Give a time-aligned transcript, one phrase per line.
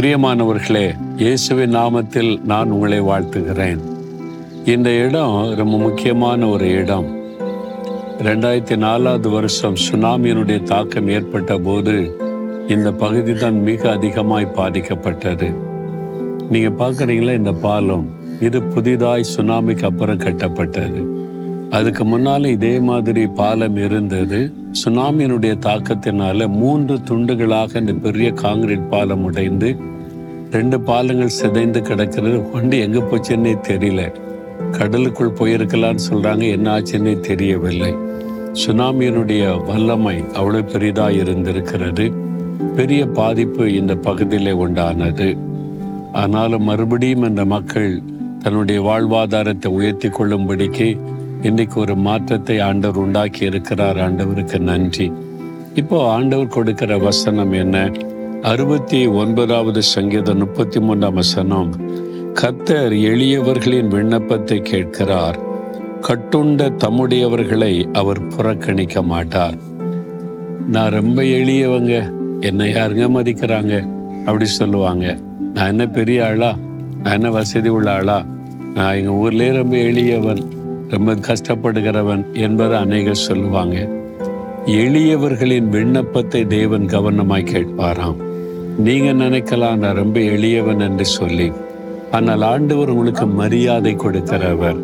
[0.00, 3.78] பிரியமானவர்களே இயேசுவின் நாமத்தில் நான் உங்களை வாழ்த்துகிறேன்.
[4.64, 7.16] இந்த இடம் ரொம்ப முக்கியமான ஒரு இடம்.
[8.18, 12.16] ரெண்டாயிரத்தி நாலாவது வருஷம் சுனாமியினுடைய தாக்கம் ஏற்பட்ட போது
[12.68, 15.54] இந்த பகுதி தான் மிக அதிகமாய் பாதிக்கப்பட்டது.
[16.50, 18.08] நீங்கள் பார்க்குறீங்களா இந்த பாலம்?
[18.40, 21.04] இது புதிதாய் சுனாமிக்கு அப்புறம் கட்டப்பட்டது.
[21.70, 24.52] அதுக்கு முன்னால் இதே மாதிரி பாலம் இருந்தது.
[24.72, 29.76] சுனாமியினுடைய தாக்கத்தினால மூன்று துண்டுகளாக இந்த பெரிய காங்கிரீட் பாலம் உடைந்து
[30.50, 32.50] ரெண்டு பாலங்கள் சிதைந்து கிடக்கிறது.
[32.50, 34.12] கொண்டு எங்க போச்சுன்னே தெரியல.
[34.70, 36.50] கடலுக்குள் போயிருக்கலாம்னு சொல்றாங்க.
[36.50, 37.94] என்ன ஆச்சுன்னே தெரியவில்லை.
[38.66, 42.12] சுனாமியினுடைய வல்லமை அவ்வளவு பெரிதா இருந்திருக்கிறது.
[42.76, 45.38] பெரிய பாதிப்பு இந்த பகுதியிலே உண்டானது.
[46.12, 48.02] ஆனாலும் மறுபடியும் இந்த மக்கள்
[48.42, 51.00] தன்னுடைய வாழ்வாதாரத்தை உயர்த்தி கொள்ளும்படிக்கு
[51.42, 53.96] இன்னைக்கு ஒரு மாற்றத்தை ஆண்டவர் உண்டாக்கி இருக்கிறார்.
[53.96, 55.12] ஆண்டவருக்கு நன்றி.
[55.74, 57.90] இப்போ ஆண்டவர் கொடுக்கிற வசனம் என்ன?
[58.42, 61.74] அறுபத்தி ஒன்பதாவது சங்கீதம் முப்பத்தி மூன்றாம் வசனம்.
[62.34, 65.38] கத்தர் எளியவர்களின் விண்ணப்பத்தை கேட்கிறார்.
[66.00, 69.54] கட்டுண்ட தம்முடையவர்களை அவர் புறக்கணிக்க மாட்டார்.
[70.68, 72.10] நான் ரொம்ப எளியவங்க.
[72.40, 73.88] என்னை யாருங்க மதிக்கிறாங்க?
[74.18, 75.18] அப்படி சொல்லுவாங்க.
[75.54, 76.56] நான் என்ன பெரிய ஆளா?
[77.02, 78.24] நான் என்ன வசதி உள்ள ஆளா?
[78.74, 80.56] நான் எங்கள் ஊர்லேயே ரொம்ப எளியவன்.
[80.88, 83.88] ரொம்ப கஷ்டப்படுகிறவன் என்பதை அநேகர் சொல்லுவாங்க.
[84.66, 88.18] எளியவர்களின் விண்ணப்பத்தை தேவன் கவனமாய் கேட்பாராம்.
[88.78, 91.52] நீங்க நினைக்கலாம் நான் ரொம்ப எளியவன் என்று சொல்லி.
[92.10, 94.78] ஆனால் ஆண்டவர் உங்களுக்கு மரியாதை கொடுக்கிறவர்.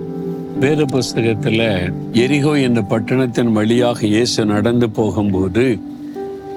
[0.61, 5.79] வேத புஸ்தகத்துல எரிகோ என்ற பட்டணத்தின் வழியாக இயேசு நடந்து போகும்போது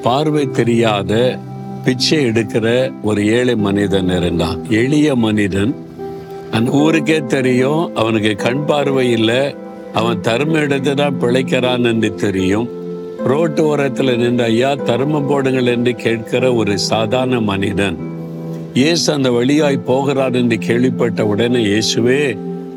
[0.03, 1.39] பார்வை தெரியாத
[1.83, 2.67] பிச்சை எடுக்கிற
[3.01, 4.59] ஒரு ஏழை மனிதன் இருந்தான்.
[4.69, 5.75] எளிய மனிதன்
[6.55, 9.41] அந்த ஊருக்கே தெரியும் அவனுக்கு கண் பார்வை இல்லை.
[9.93, 12.67] அவன் தர்ம எடுத்து தான் பிழைக்கிறான் என்று தெரியும்.
[13.29, 17.97] ரோட்டு ஓரத்தில் நின்று ஐயா தர்மம் போடுங்கள் என்று கேட்கிற ஒரு சாதாரண மனிதன்.
[18.73, 22.21] இயேசு அந்த வழியாய் போகிறார் என்று கேள்விப்பட்ட உடனே இயேசுவே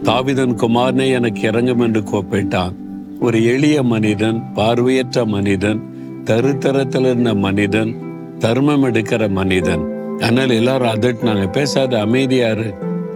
[0.08, 2.74] தாவிதன் குமாரனே எனக்கு இறங்கும் என்று கோப்பிட்டான்.
[3.20, 5.80] ஒரு எளிய மனிதன் பார்வையற்ற மனிதன்
[6.24, 7.90] தருத்தரத்தில் இருந்த மனிதன்
[8.38, 9.82] தர்மம் எடுக்கிற மனிதன்.
[10.20, 12.68] அதனால எல்லாரும் அதட்டினாங்க பேசாத அமைதியாரு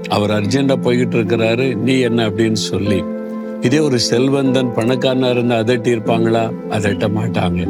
[0.09, 1.75] அவர் அர்ஜென்டா போய்கிட்டு இருக்கிறாரு.
[1.75, 3.05] நீ என்ன அப்படின்னு சொல்லி.
[3.61, 6.53] இதே ஒரு செல்வந்தன் பணக்காரனா இருந்தா அதட்டி இருப்பாங்களா?
[6.71, 7.69] அதட்ட மாட்டாங்க.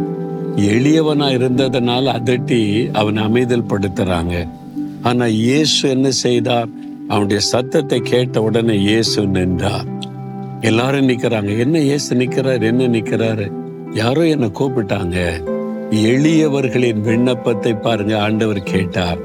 [0.56, 4.48] எளியவனா இருந்ததுனால அதட்டி அவனை அமைதல் படுத்துறாங்க
[5.02, 6.68] ஆனா இயேசு என்ன செய்தார்?
[7.08, 9.86] அவனுடைய சத்தத்தை கேட்ட உடனே இயேசு நின்றார்.
[10.60, 11.58] எல்லாரும் நிக்கிறாங்க.
[11.58, 12.62] என்ன இயேசு நிக்கிறார்?
[12.62, 13.52] என்ன நிக்கிறாரு?
[13.92, 15.42] யாரோ என்னை கூப்பிட்டாங்க.
[15.90, 19.18] எளியவர்களின் விண்ணப்பத்தை பாருங்க ஆண்டவர் கேட்டார்.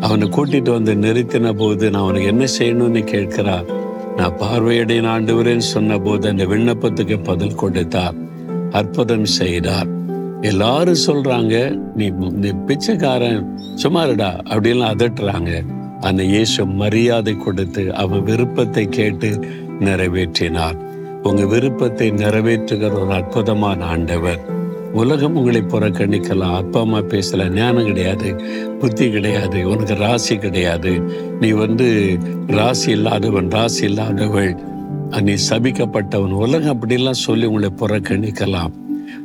[0.00, 3.64] அவனை கூட்டிட்டு வந்து நிறுத்தின போது நான் அவனுக்கு என்ன செய்யணும்னு கேட்கிறார்
[4.16, 8.14] நான் பார்வையடையின் ஆண்டுவரேன்னு சொன்ன போது அந்த விண்ணப்பத்துக்கு பதில் கொடுத்தார்.
[8.70, 9.88] அற்புதம் செய்தார்.
[10.40, 15.64] எல்லாரும் சொல்றாங்க நீ நீ பிச்சைக்காரன் சுமாருடா அப்படின்லாம் அதட்டுறாங்க.
[16.00, 19.40] அந்த இயேசு மரியாதை கொடுத்து அவன் விருப்பத்தை கேட்டு
[19.80, 20.76] நிறைவேற்றினார்.
[21.22, 24.55] உங்க விருப்பத்தை நிறைவேற்றுகிற ஒரு அற்புதமான ஆண்டவர்.
[25.00, 26.56] உலகம் உங்களை புறக்கணிக்கலாம்.
[26.60, 28.28] அப்பா அம்மா பேசல ஞானம் கிடையாது
[28.80, 30.92] புத்தி கிடையாது உனக்கு ராசி கிடையாது.
[31.40, 31.86] நீ வந்து
[32.58, 34.52] ராசி இல்லாதவன் ராசி இல்லாதவள்.
[35.26, 36.34] நீ சபிக்கப்பட்டவன்.
[36.44, 38.74] உலகம் அப்படிலாம் சொல்லி உங்களை புறக்கணிக்கலாம்.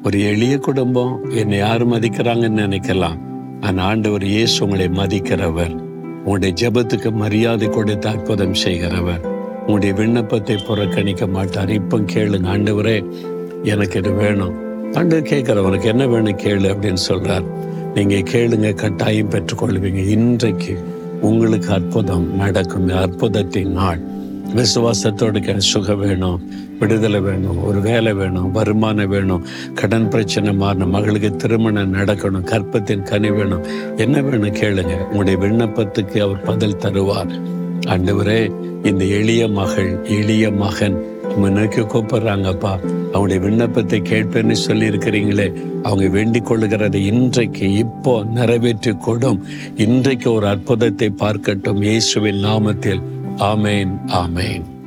[0.06, 3.20] ஒரு எளிய குடும்பம் என்னை யார் மதிக்கிறாங்கன்னு நினைக்கலாம்.
[3.68, 5.74] ஆனால் ஆண்டவர் இயேசு உங்களை மதிக்கிறவர்.
[6.24, 9.22] உங்களுடைய ஜெபத்துக்கு மரியாதை கொடுத்து அற்புதம் செய்கிறவர்.
[9.62, 11.72] உங்களுடைய விண்ணப்பத்தை புறக்கணிக்க மாட்டார்.
[11.80, 12.98] இப்போ கேளுங்க ஆண்டவரே
[13.74, 14.56] எனக்கு இது வேணும்.
[14.94, 17.44] ஆண்டு கேட்குற என்ன வேணும் கேளு அப்படின்னு சொல்றார்.
[17.96, 20.08] நீங்க கேளுங்க கட்டாயம் பெற்றுக்கொள்வீங்க.
[20.08, 20.80] இன்றைக்கு
[21.22, 22.88] உங்களுக்கு அற்புதம் நடக்கும்.
[22.88, 24.00] அற்புதத்தின் நாள்.
[24.56, 31.94] விசுவாசத்தோடு சுகம் வேணும் விடுதலை வேணும் ஒரு வேலை வேணும் வருமானம் வேணும் கடன் பிரச்சனை மாறணும் மகளுக்கு திருமணம்
[31.94, 33.64] நடக்கணும் கற்பத்தின் கனி வேணும்.
[33.98, 35.08] என்ன வேணும் கேளுங்க.
[35.08, 37.42] உங்களுடைய விண்ணப்பத்துக்கு அவர் பதில் தருவார்.
[37.88, 38.52] ஆண்டவரே
[38.86, 42.80] இந்த எளிய மகள் எளிய மகன் உங்க நோக்கி கூப்பிடுறாங்கப்பா.
[43.14, 45.54] அவங்களுடைய விண்ணப்பத்தை கேட்பேன்னு சொல்லி இருக்கிறீங்களே
[45.84, 49.40] அவங்க வேண்டிக் கொள்ளுகிறதை இன்றைக்கு இப்போ நிறைவேற்றி கொடும்
[49.76, 53.02] இன்றைக்கு ஒரு அற்புதத்தை பார்க்கட்டும் இயேசுவின் நாமத்தில்.
[53.38, 54.81] ஆமேன் ஆமேன்.